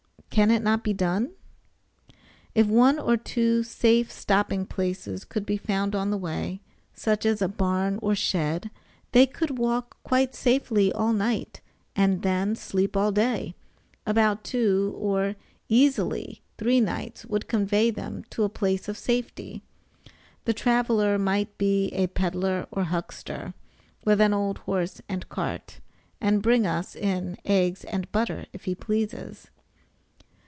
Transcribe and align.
Can 0.29 0.49
it 0.49 0.61
not 0.61 0.81
be 0.81 0.93
done? 0.93 1.31
If 2.55 2.65
one 2.65 2.97
or 2.97 3.17
two 3.17 3.63
safe 3.63 4.09
stopping 4.09 4.65
places 4.65 5.25
could 5.25 5.45
be 5.45 5.57
found 5.57 5.93
on 5.93 6.09
the 6.09 6.17
way 6.17 6.61
such 6.93 7.25
as 7.25 7.41
a 7.41 7.49
barn 7.49 7.99
or 8.01 8.15
shed, 8.15 8.71
they 9.11 9.25
could 9.27 9.57
walk 9.57 10.01
quite 10.03 10.33
safely 10.33 10.89
all 10.93 11.11
night 11.11 11.59
and 11.97 12.21
then 12.21 12.55
sleep 12.55 12.95
all 12.95 13.11
day 13.11 13.55
about 14.07 14.45
two, 14.45 14.95
or 14.97 15.35
easily 15.67 16.41
three 16.57 16.79
nights 16.79 17.25
would 17.25 17.49
convey 17.49 17.91
them 17.91 18.23
to 18.29 18.43
a 18.45 18.49
place 18.49 18.87
of 18.87 18.97
safety. 18.97 19.63
The 20.45 20.53
traveler 20.53 21.19
might 21.19 21.57
be 21.57 21.87
a 21.87 22.07
peddler 22.07 22.67
or 22.71 22.85
huckster, 22.85 23.53
with 24.05 24.21
an 24.21 24.33
old 24.33 24.59
horse 24.59 25.01
and 25.09 25.27
cart, 25.27 25.81
and 26.21 26.41
bring 26.41 26.65
us 26.65 26.95
in 26.95 27.35
eggs 27.43 27.83
and 27.83 28.09
butter 28.13 28.45
if 28.53 28.63
he 28.63 28.73
pleases. 28.75 29.49